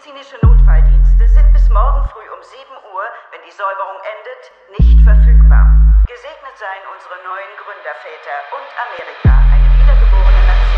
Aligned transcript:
Medizinische 0.00 0.38
Notfalldienste 0.40 1.28
sind 1.28 1.52
bis 1.52 1.68
morgen 1.68 2.08
früh 2.08 2.24
um 2.32 2.42
7 2.42 2.64
Uhr, 2.88 3.04
wenn 3.32 3.42
die 3.44 3.52
Säuberung 3.52 4.00
endet, 4.00 4.80
nicht 4.80 5.04
verfügbar. 5.04 5.68
Gesegnet 6.08 6.56
seien 6.56 6.88
unsere 6.88 7.20
neuen 7.20 7.52
Gründerväter 7.60 8.36
und 8.56 8.68
Amerika, 8.80 9.44
eine 9.52 9.68
wiedergeborene 9.76 10.40
Nation. 10.48 10.69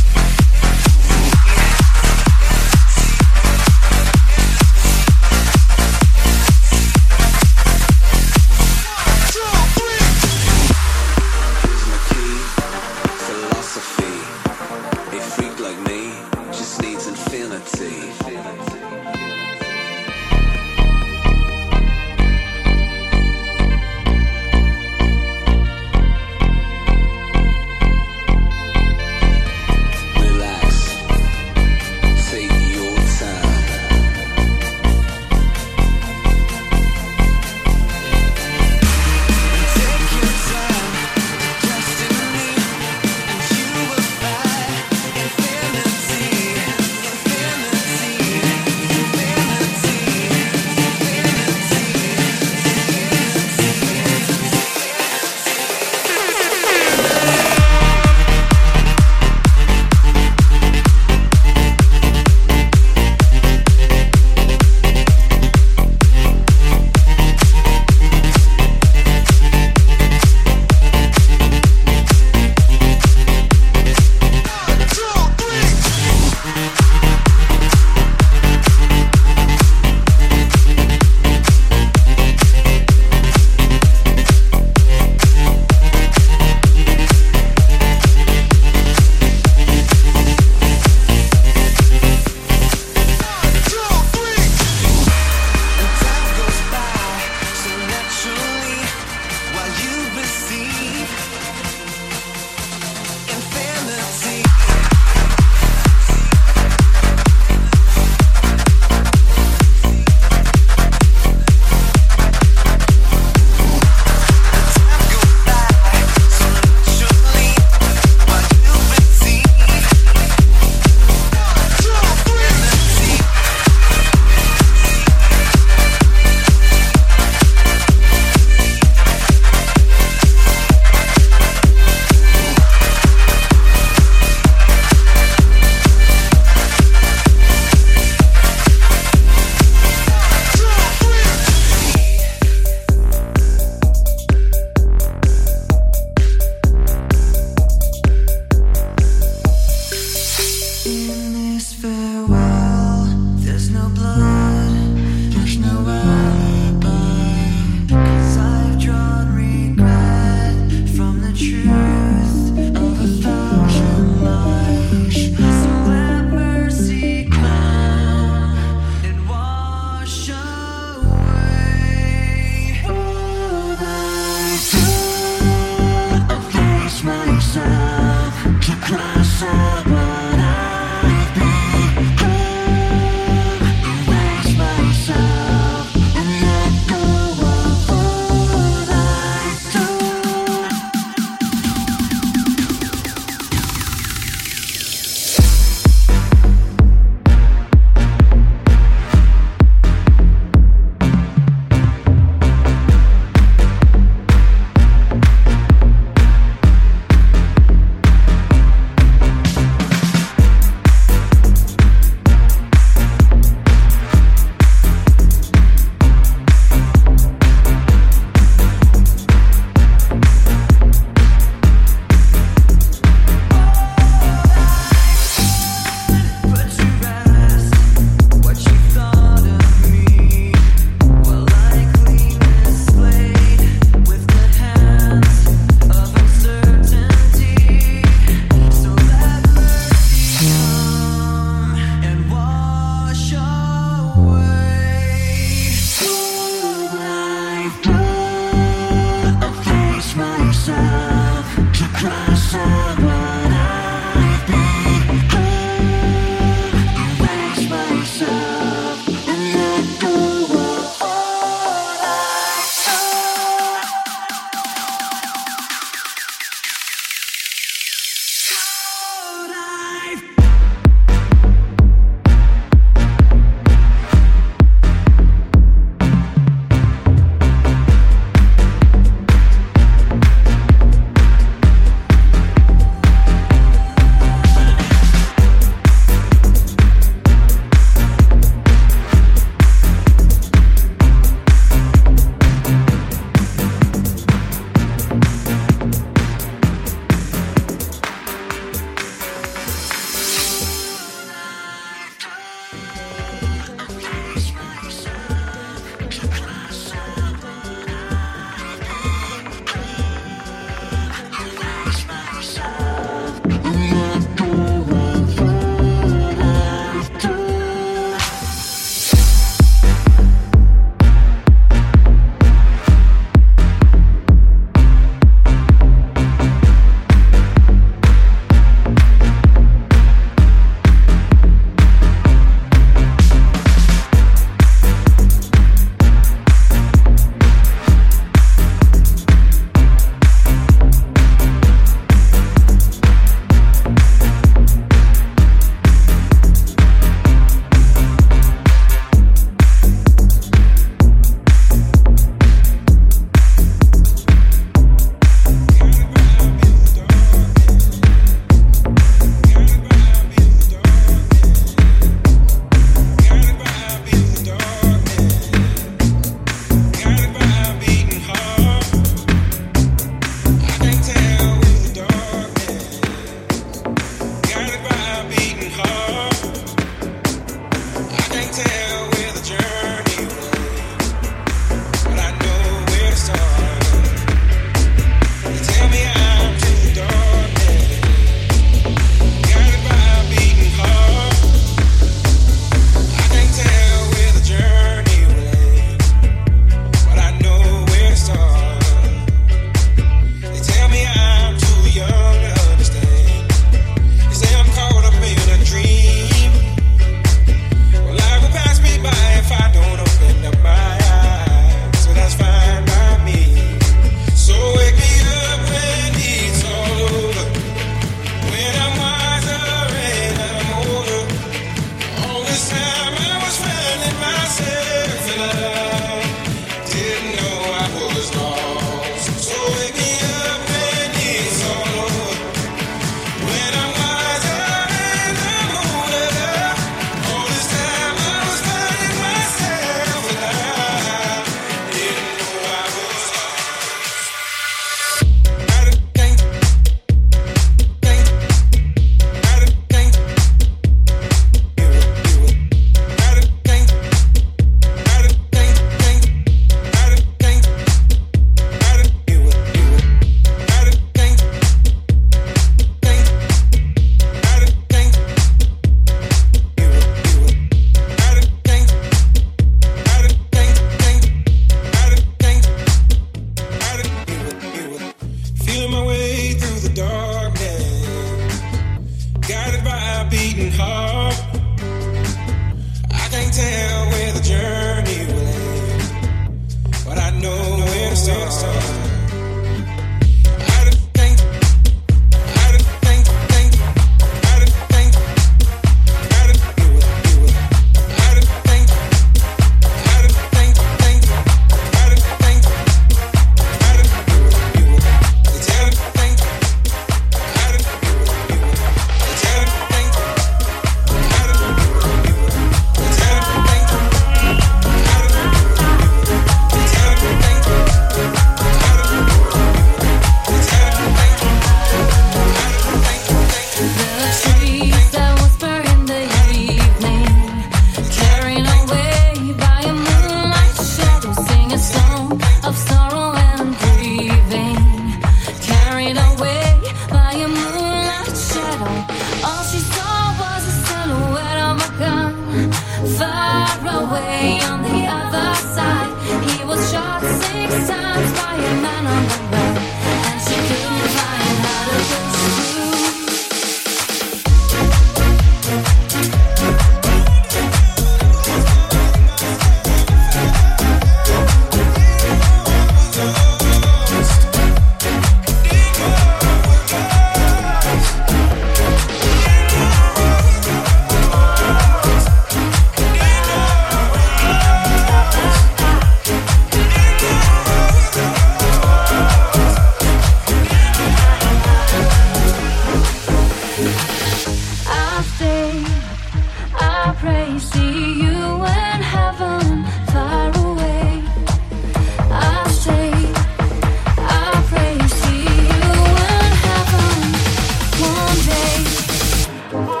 day. 598.51 600.00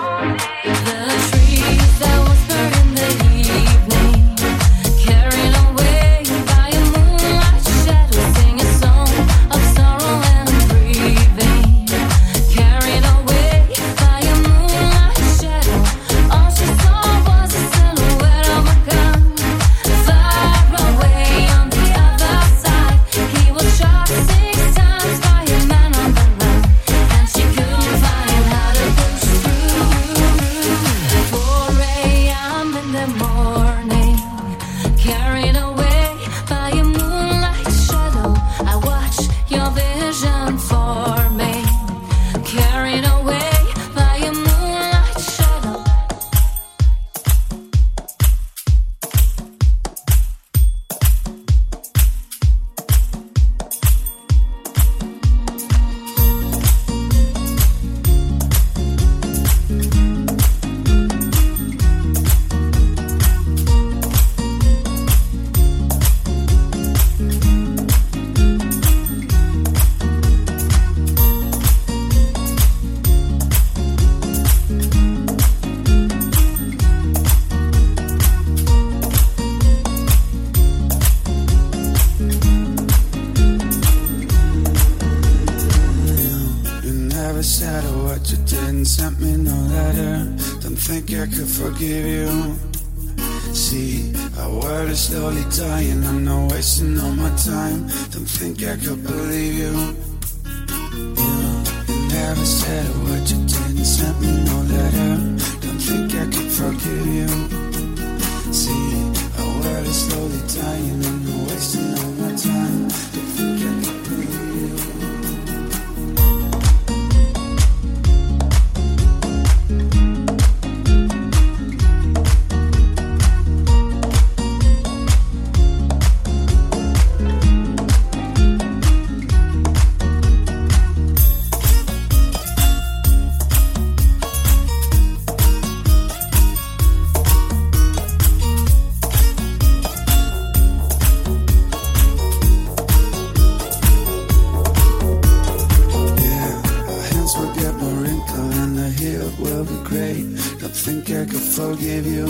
Forgive 151.61 152.07
you. 152.07 152.27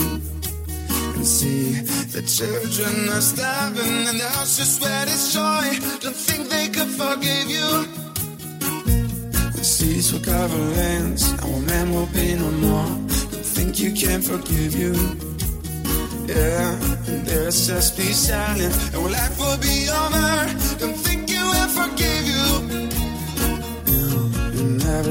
And 1.16 1.26
see, 1.26 1.64
the 2.16 2.22
children 2.38 3.10
are 3.16 3.26
starving 3.34 3.98
and 4.10 4.20
the 4.20 4.30
house 4.36 4.60
is 4.60 4.80
where 4.82 5.06
destroy. 5.06 5.66
Don't 6.04 6.22
think 6.28 6.50
they 6.50 6.68
could 6.76 6.92
forgive 7.04 7.48
you. 7.58 7.70
The 9.58 9.64
seas 9.64 10.12
will 10.12 10.26
cover 10.34 10.64
lands, 10.80 11.24
our 11.46 11.60
man 11.72 11.88
will 11.96 12.12
be 12.20 12.36
no 12.36 12.50
more. 12.66 12.92
Don't 13.32 13.50
think 13.56 13.80
you 13.80 13.92
can 13.94 14.22
forgive 14.22 14.74
you. 14.84 14.94
Yeah, 16.28 16.68
and 17.12 17.22
there's 17.28 17.68
just 17.68 17.98
be 17.98 18.10
silent, 18.14 18.76
and 18.94 19.04
life 19.18 19.36
will 19.40 19.60
be 19.70 19.78
over. 20.02 20.32
Don't 20.82 21.01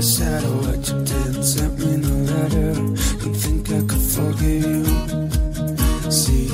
said 0.03 0.43
a 0.43 0.51
word, 0.51 0.89
you 0.89 1.05
didn't 1.05 1.43
send 1.43 1.79
me 1.79 1.97
no 1.97 2.15
letter. 2.33 2.73
Don't 2.73 3.35
think 3.35 3.71
I 3.71 3.81
could 3.87 4.01
forgive 4.01 4.65
you. 4.65 6.11
See, 6.11 6.49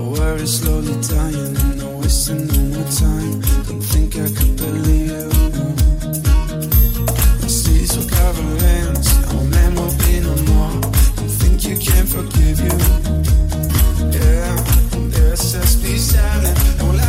world 0.00 0.40
is 0.40 0.58
slowly 0.60 0.96
dying, 1.02 1.56
and 1.56 1.78
no 1.78 1.98
wasting 1.98 2.46
no 2.46 2.60
more 2.72 2.88
time. 2.88 3.40
Don't 3.68 3.82
think 3.82 4.16
I 4.16 4.28
could 4.36 4.56
believe 4.56 5.10
you. 5.10 5.28
The 7.42 7.48
seas 7.48 7.96
will 7.98 8.08
cover 8.08 8.42
lands, 8.64 9.08
our 9.28 9.44
man 9.44 9.74
will 9.74 9.94
be 10.04 10.20
no 10.20 10.34
more. 10.50 10.80
Don't 11.16 11.34
think 11.40 11.64
you 11.68 11.76
can 11.76 12.06
forgive 12.06 12.60
you. 12.60 12.76
Yeah, 14.16 14.56
there's 15.12 15.52
just 15.52 15.82
be 15.82 15.98
silent, 15.98 16.58
and 16.80 17.05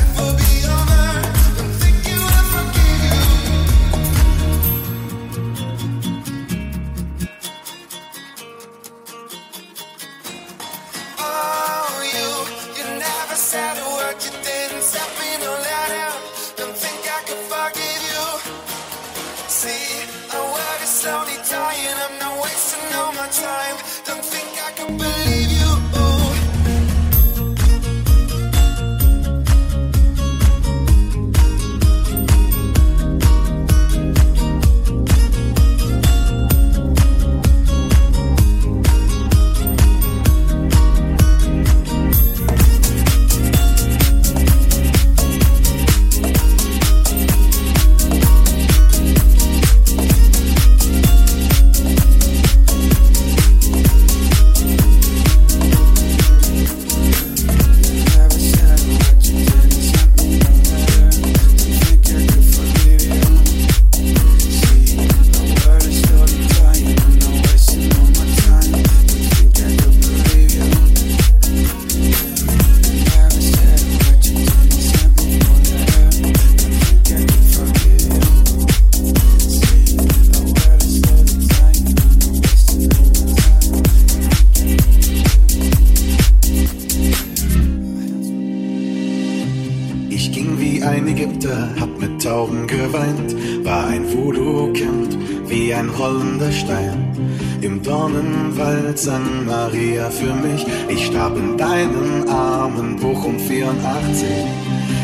Dornenwald 98.97 98.99
sang 98.99 99.45
Maria 99.45 100.10
für 100.10 100.33
mich, 100.33 100.65
ich 100.88 101.07
starb 101.07 101.38
in 101.38 101.57
deinen 101.57 102.27
Armen, 102.27 102.95
Bochum 102.97 103.39
84. 103.39 104.27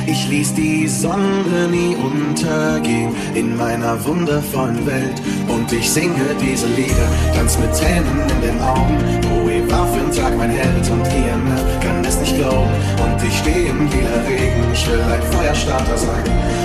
Ich 0.05 0.27
ließ 0.29 0.53
die 0.55 0.87
Sonne 0.87 1.67
nie 1.71 1.95
untergehen 1.95 3.15
in 3.35 3.55
meiner 3.55 4.03
wundervollen 4.05 4.85
Welt 4.85 5.21
und 5.47 5.71
ich 5.71 5.89
singe 5.89 6.35
diese 6.41 6.67
Lieder 6.67 7.07
ganz 7.33 7.57
mit 7.57 7.71
Tränen 7.73 8.21
in 8.29 8.41
den 8.41 8.61
Augen. 8.61 8.97
Bowie 9.21 9.63
war 9.71 9.87
für 9.87 10.01
einen 10.01 10.11
Tag 10.11 10.37
mein 10.37 10.49
Held 10.51 10.89
und 10.89 11.07
IMF 11.07 11.63
kann 11.81 12.03
es 12.05 12.19
nicht 12.19 12.37
glauben 12.37 12.71
und 13.03 13.23
ich 13.23 13.37
stehe 13.37 13.69
im 13.69 13.87
lila 13.89 14.21
Regen. 14.27 14.63
Ich 14.73 14.87
will 14.87 15.01
ein 15.01 15.23
Feuerstarter 15.31 15.97
sein. 15.97 16.23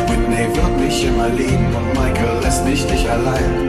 Whitney 0.09 0.55
wird 0.55 0.81
mich 0.81 1.05
immer 1.05 1.29
lieben 1.29 1.69
und 1.77 1.89
Michael 1.93 2.43
lässt 2.43 2.65
mich 2.65 2.91
nicht 2.91 3.09
allein. 3.09 3.68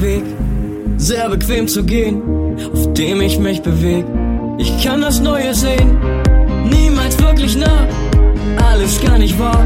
Weg, 0.00 0.22
sehr 0.96 1.28
bequem 1.28 1.66
zu 1.66 1.82
gehen, 1.82 2.22
auf 2.72 2.92
dem 2.94 3.20
ich 3.20 3.38
mich 3.38 3.62
beweg. 3.62 4.04
Ich 4.58 4.84
kann 4.84 5.00
das 5.00 5.20
Neue 5.20 5.52
sehen, 5.54 5.96
niemals 6.68 7.20
wirklich 7.20 7.56
nah, 7.56 7.86
alles 8.70 9.00
gar 9.00 9.18
nicht 9.18 9.38
wahr. 9.38 9.64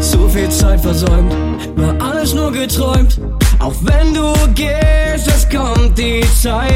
Zu 0.00 0.28
viel 0.28 0.50
Zeit 0.50 0.80
versäumt, 0.80 1.34
war 1.76 1.94
alles 2.10 2.34
nur 2.34 2.52
geträumt. 2.52 3.18
Auch 3.58 3.74
wenn 3.82 4.12
du 4.12 4.32
gehst, 4.54 5.28
es 5.28 5.48
kommt 5.48 5.96
die 5.96 6.22
Zeit. 6.42 6.68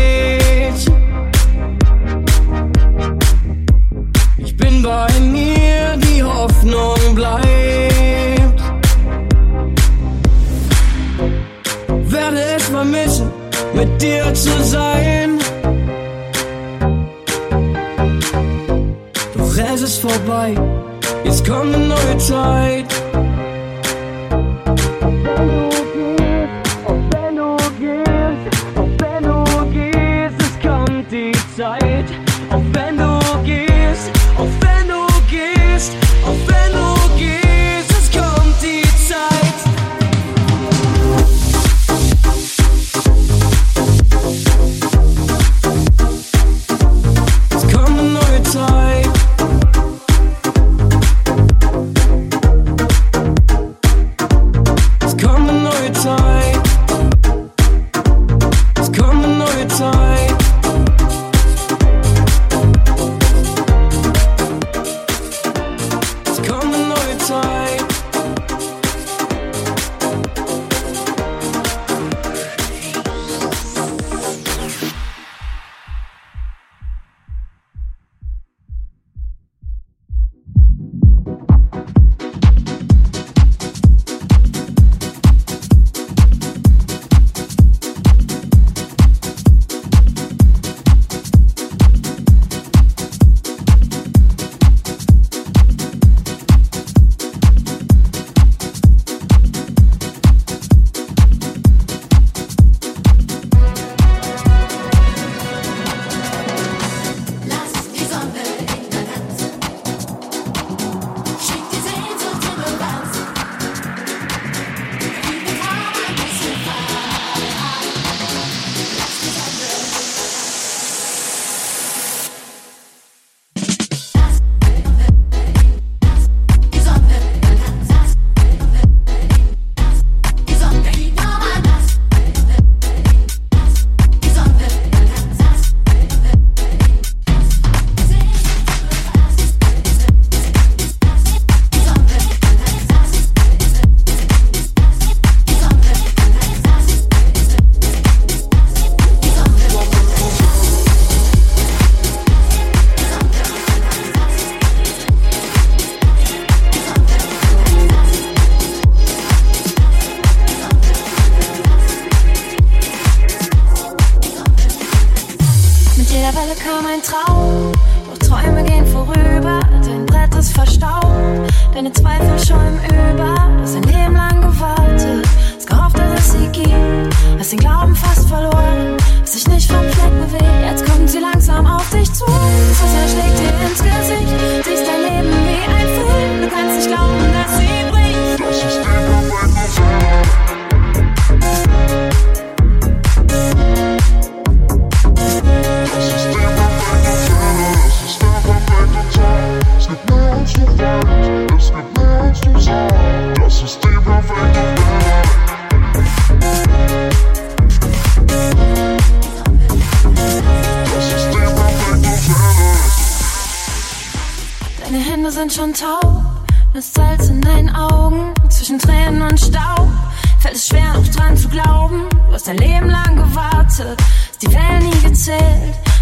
Ich 4.38 4.56
bin 4.56 4.82
bei 4.82 5.08
mir, 5.20 5.98
die 5.98 6.22
Hoffnung 6.22 7.14
bleibt. 7.14 7.77
vermissen, 12.78 13.28
mit 13.74 13.90
dir 14.00 14.32
zu 14.34 14.54
sein. 14.62 15.38
Doch 19.36 19.56
es 19.72 19.82
ist 19.82 19.98
vorbei, 19.98 20.54
jetzt 21.24 21.44
kommt 21.48 21.74
eine 21.74 21.88
neue 21.94 22.18
Zeit. 22.18 22.97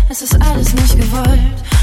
es 0.08 0.22
ist 0.22 0.40
alles 0.40 0.72
nicht 0.72 0.96
gewollt. 0.96 1.40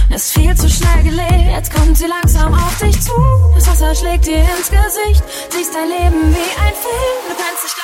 Es 0.10 0.28
ist 0.28 0.34
viel 0.34 0.56
zu 0.56 0.70
schnell 0.70 1.04
gelebt, 1.04 1.50
jetzt 1.56 1.74
kommt 1.74 1.98
sie 1.98 2.08
langsam 2.08 2.54
auf 2.54 2.78
dich 2.80 3.00
zu. 3.02 3.12
Das 3.56 3.68
Wasser 3.68 3.96
schlägt 3.96 4.26
dir 4.26 4.38
ins 4.38 4.70
Gesicht, 4.70 5.24
siehst 5.50 5.74
dein 5.74 5.90
Leben 5.90 6.34
wie 6.34 6.62
ein 6.62 6.74
Film, 6.74 7.20
du 7.30 7.36
kannst 7.36 7.64
nicht 7.64 7.83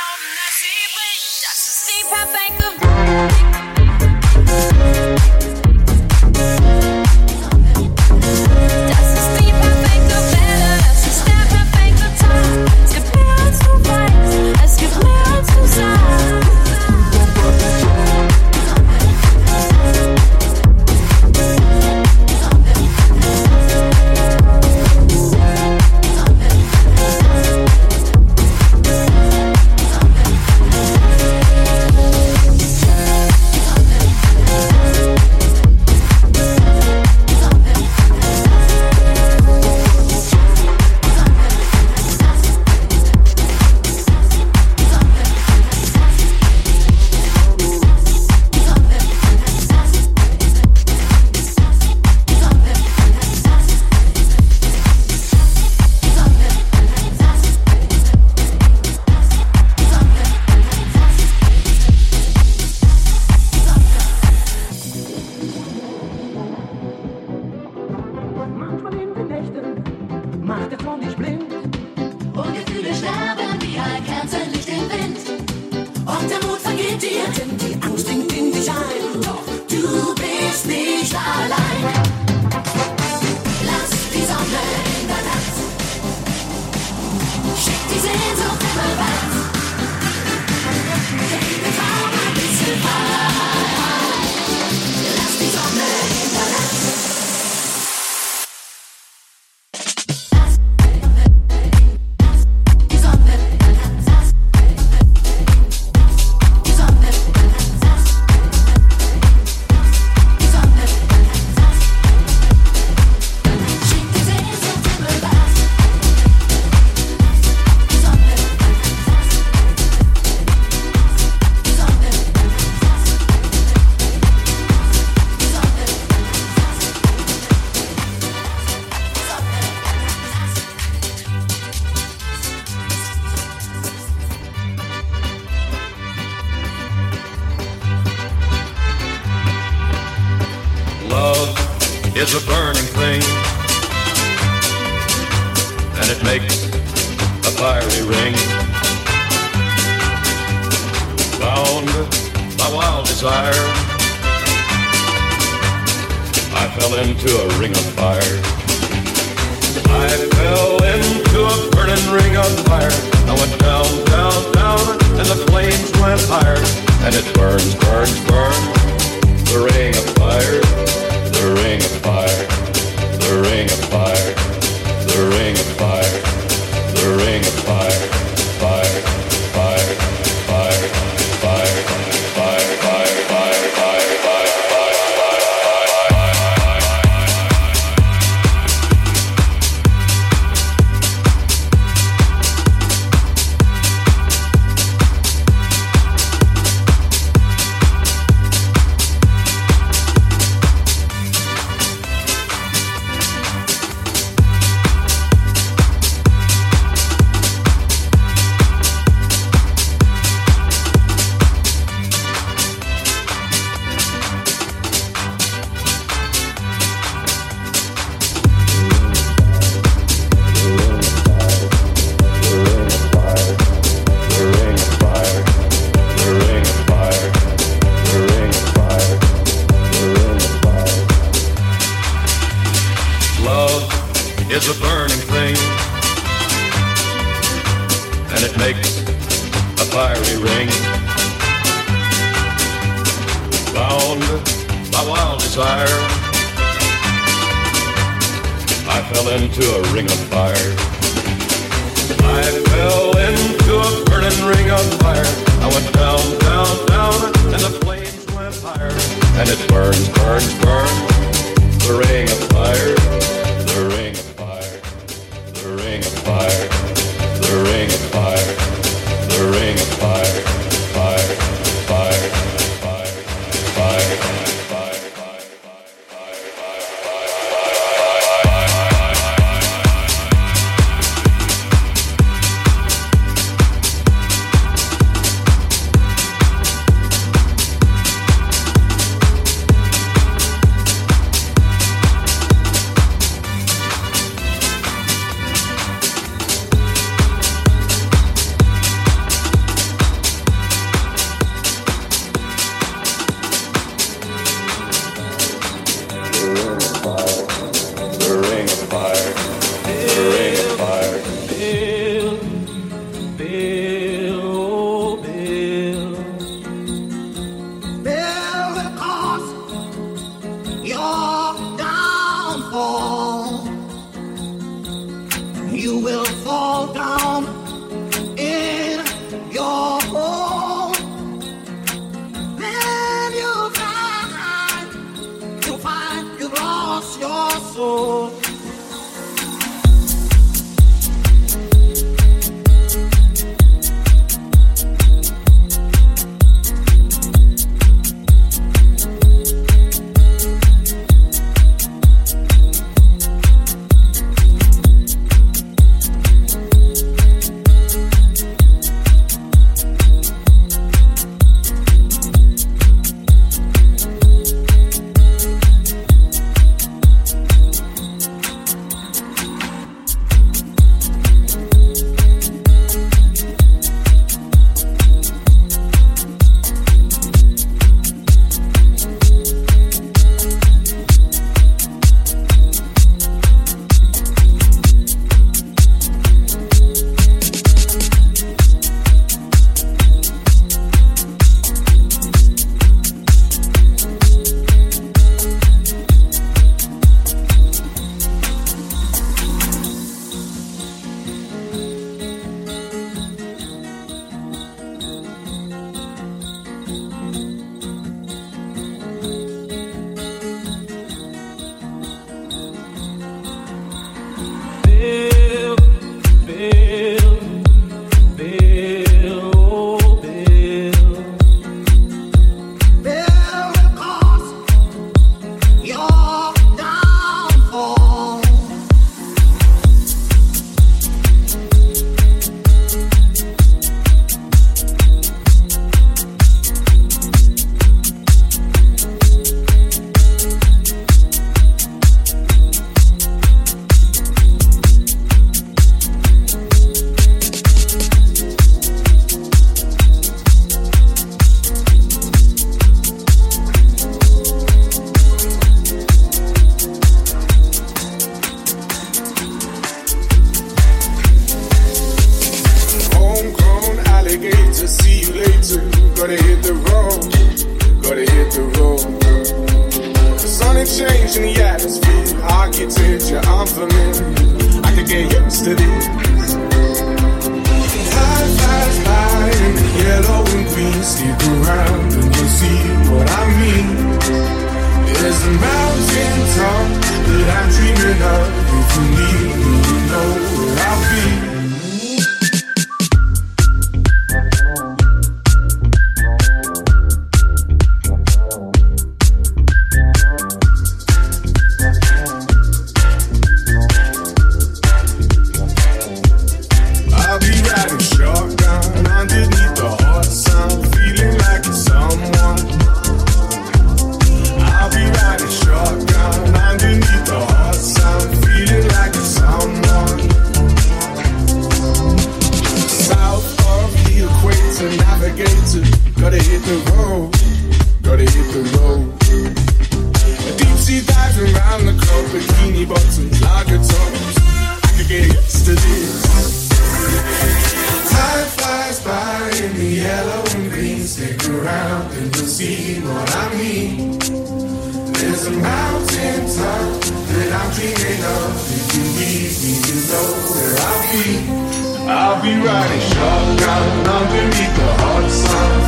I'll 552.40 552.46
be 552.46 552.56
riding 552.56 553.02
shotgun 553.02 554.08
underneath 554.08 554.75
the 554.77 554.94
hot 555.04 555.29
sun. 555.29 555.79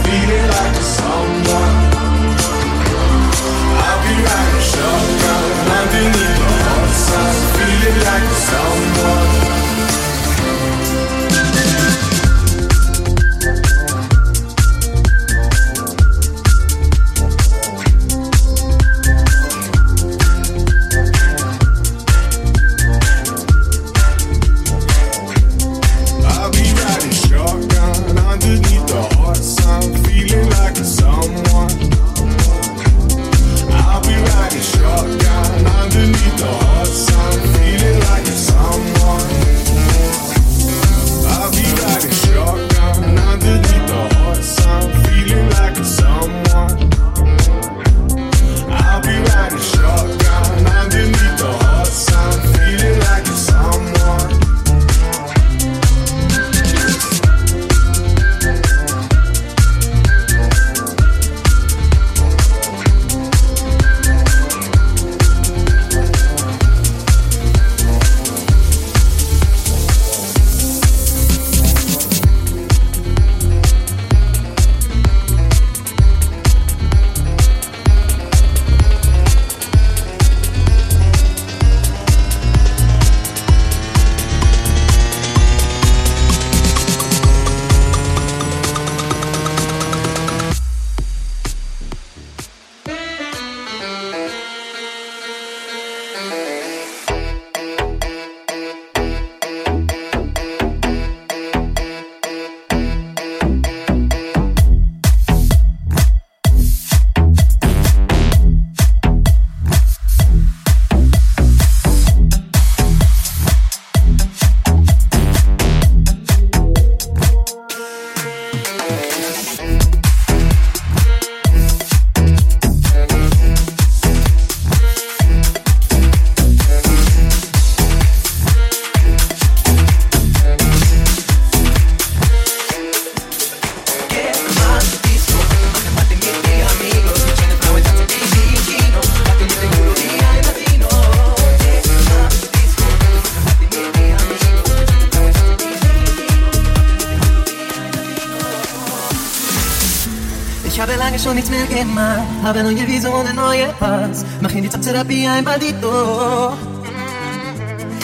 Habe 152.44 152.64
neue 152.64 152.88
Visionen, 152.88 153.36
neue 153.36 153.68
Parts. 153.80 154.26
Machen 154.42 154.64
die 154.64 154.70
Therapie 154.70 155.28
ein 155.28 155.46
Badito 155.46 156.54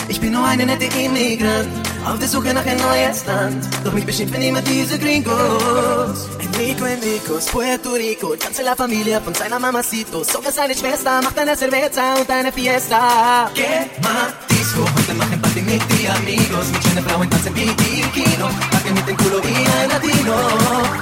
Ich 0.08 0.20
bin 0.22 0.34
nur 0.34 0.46
eine 0.46 0.66
nette 0.66 0.86
Immigrant. 0.86 1.68
Auf 2.06 2.20
der 2.20 2.28
Suche 2.28 2.54
nach 2.54 2.66
ein 2.66 2.78
neues 2.78 3.26
Land. 3.26 3.68
Doch 3.84 3.94
mich 3.94 4.06
beschimpfen 4.06 4.42
immer 4.42 4.62
diese 4.62 4.98
Gringos. 5.00 6.30
Enrico, 6.40 6.86
Enrico, 6.86 7.36
es 7.38 7.46
Puerto 7.48 7.92
Rico. 7.92 8.36
Ganze 8.40 8.64
la 8.64 8.76
Familia 8.76 9.20
von 9.20 9.34
seiner 9.34 9.60
Mamacito. 9.60 10.24
Sogar 10.24 10.52
seine 10.52 10.76
Schwester 10.76 11.22
macht 11.22 11.38
eine 11.38 11.58
Cerveza 11.58 12.16
und 12.16 12.30
eine 12.30 12.52
Fiesta. 12.52 13.52
Geh 13.54 14.02
mal 14.02 14.34
heute 14.76 15.14
machen 15.16 15.42
Party 15.42 15.62
mit 15.62 15.82
die 15.92 16.08
Amigos. 16.10 16.72
Mit 16.72 16.84
schönen 16.84 17.04
Frauen 17.06 17.30
tanzen 17.30 17.56
wie 17.56 17.66
die 17.66 18.02
im 18.02 18.12
Kino. 18.12 18.48
Packen 18.72 18.94
mit 18.94 19.08
dem 19.08 19.18
Culo 19.18 19.42
wie 19.44 19.56
ein 19.56 19.90
Latino. 19.90 20.36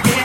Yeah. 0.05 0.24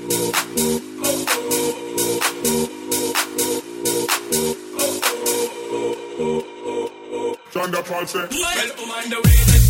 Well, 8.31 8.71
I'm 8.79 8.91
on 8.91 9.09
the 9.09 9.21
way. 9.21 9.60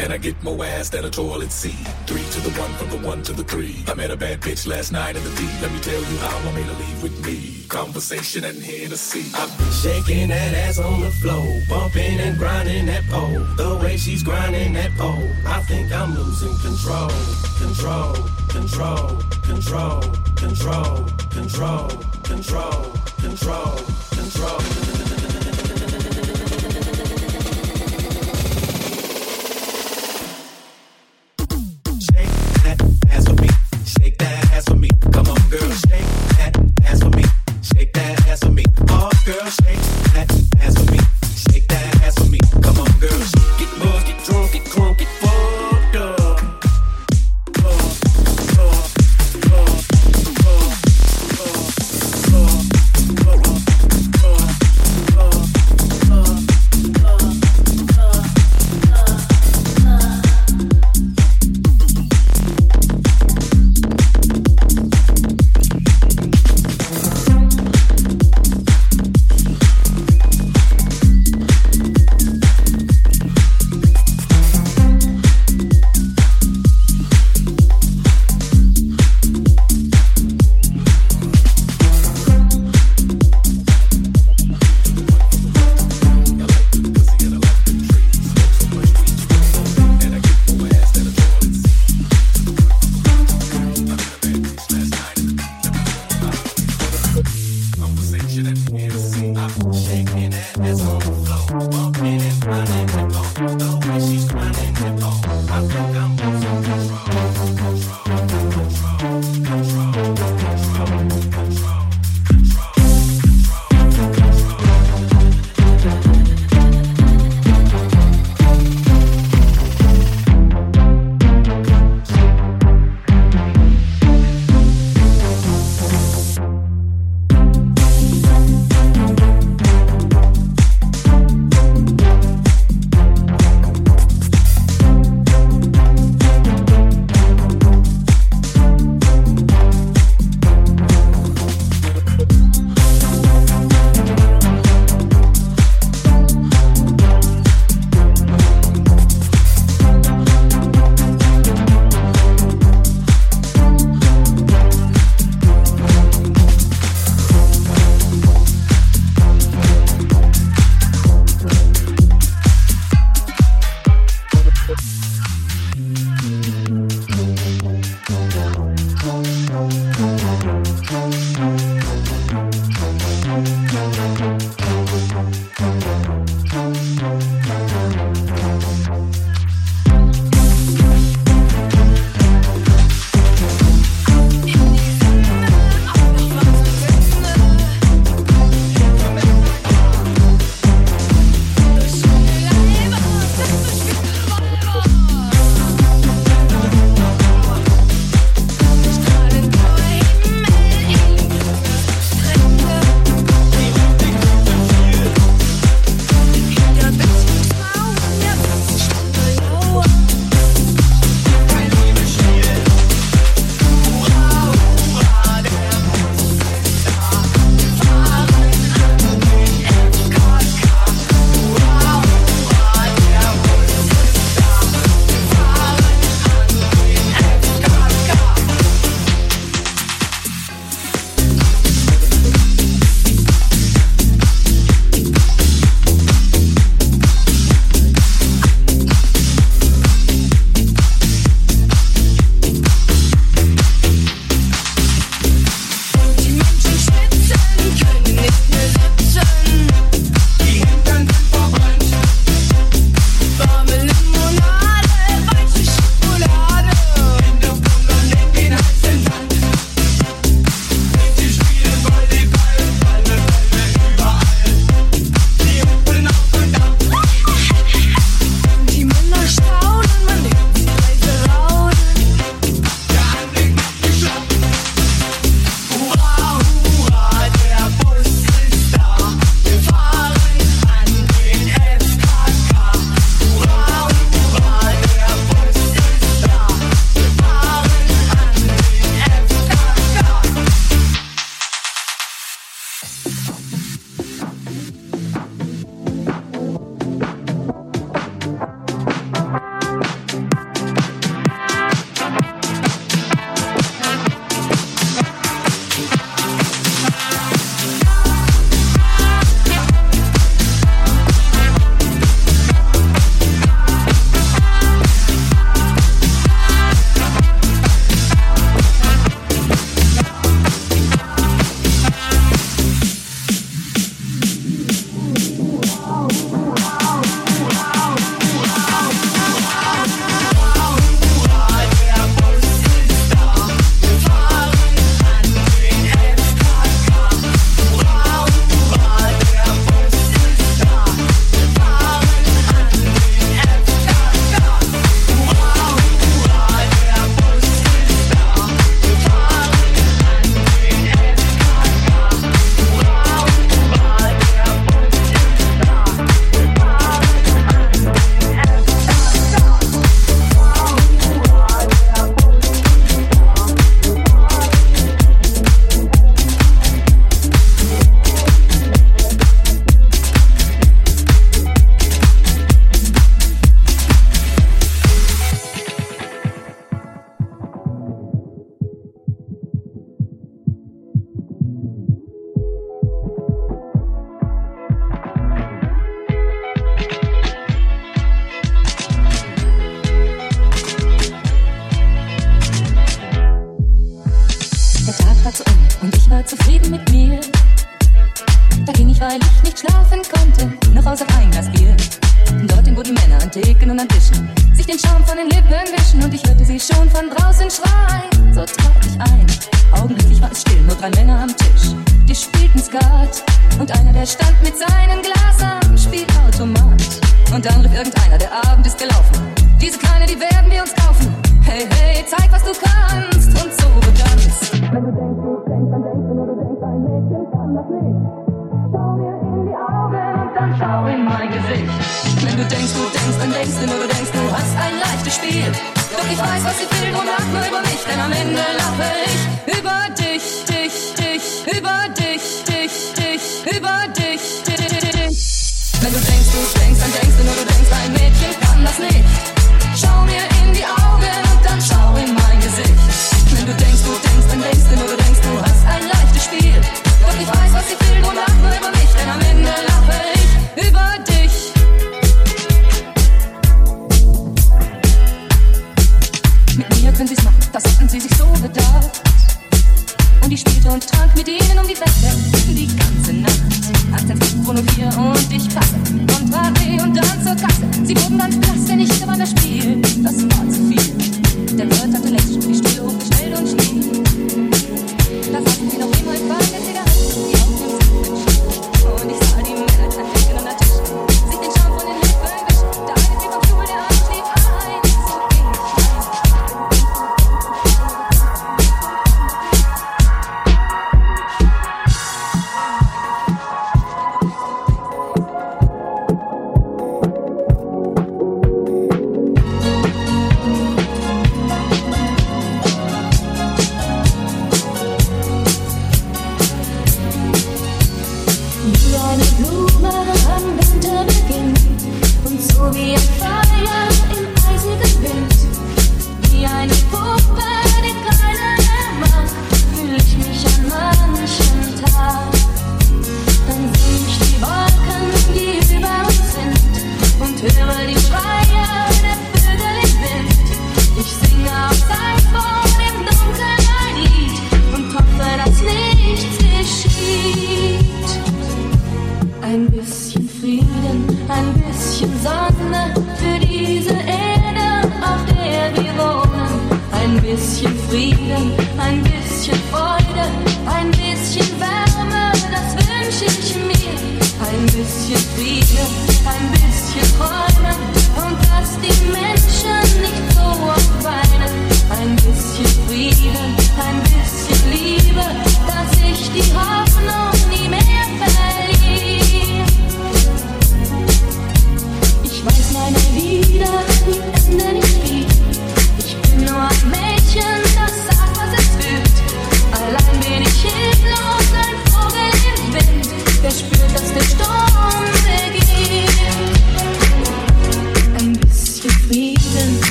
And 0.00 0.14
I 0.14 0.16
get 0.16 0.42
more 0.42 0.64
ass 0.64 0.88
than 0.88 1.04
a 1.04 1.10
toilet 1.10 1.52
seat. 1.52 1.86
Three 2.06 2.24
to 2.24 2.40
the 2.40 2.58
one, 2.58 2.72
from 2.72 2.88
the 2.88 3.06
one 3.06 3.22
to 3.22 3.32
the 3.34 3.44
three. 3.44 3.84
I 3.86 3.92
met 3.92 4.10
a 4.10 4.16
bad 4.16 4.40
bitch 4.40 4.66
last 4.66 4.92
night 4.92 5.14
in 5.14 5.22
the 5.22 5.30
D. 5.30 5.46
Let 5.60 5.70
me 5.70 5.80
tell 5.80 6.00
you 6.00 6.16
how 6.18 6.38
I 6.48 6.52
made 6.54 6.64
her 6.64 6.72
leave 6.72 7.02
with 7.02 7.26
me. 7.26 7.66
Conversation 7.68 8.44
and. 8.44 8.60
I've 8.62 9.58
been 9.58 9.70
shaking 9.70 10.28
that 10.28 10.54
ass 10.54 10.78
on 10.78 11.00
the 11.00 11.10
floor. 11.10 11.46
Bumping 11.68 12.18
and 12.18 12.38
grinding 12.38 12.86
that 12.86 13.04
pole. 13.08 13.40
The 13.56 13.78
way 13.82 13.98
she's 13.98 14.22
grinding 14.22 14.72
that 14.72 14.90
pole. 14.96 15.28
I 15.46 15.60
think 15.62 15.92
I'm 15.92 16.14
losing 16.14 16.56
control. 16.58 17.10
Control, 17.58 18.14
control, 18.48 19.20
control, 19.42 20.00
control, 20.36 21.04
control, 21.30 21.88
control, 21.88 21.88
control, 22.24 22.92
control. 23.20 23.89